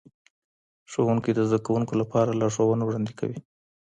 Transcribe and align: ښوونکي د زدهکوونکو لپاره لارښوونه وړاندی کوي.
ښوونکي 0.91 1.31
د 1.33 1.39
زدهکوونکو 1.49 1.93
لپاره 2.01 2.37
لارښوونه 2.39 2.83
وړاندی 2.85 3.13
کوي. 3.19 3.37